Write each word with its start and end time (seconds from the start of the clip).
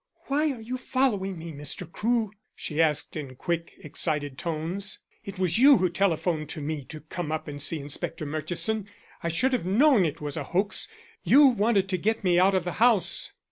"Why 0.25 0.49
are 0.51 0.59
you 0.59 0.77
following 0.77 1.37
me, 1.37 1.51
Mr. 1.51 1.87
Crewe?" 1.91 2.31
she 2.55 2.81
asked 2.81 3.15
in 3.15 3.35
quick 3.35 3.75
excited 3.83 4.35
tones. 4.35 4.97
"It 5.23 5.37
was 5.37 5.59
you 5.59 5.77
who 5.77 5.89
telephoned 5.89 6.49
to 6.49 6.59
me 6.59 6.85
to 6.85 7.01
come 7.01 7.31
up 7.31 7.47
and 7.47 7.61
see 7.61 7.77
Inspector 7.79 8.25
Murchison. 8.25 8.87
I 9.21 9.27
should 9.27 9.53
have 9.53 9.67
known 9.67 10.03
it 10.03 10.19
was 10.19 10.37
a 10.37 10.43
hoax. 10.43 10.87
You 11.21 11.45
wanted 11.45 11.87
to 11.89 11.99
get 11.99 12.23
me 12.23 12.39
out 12.39 12.55
of 12.55 12.63
the 12.63 12.71
house." 12.81 13.33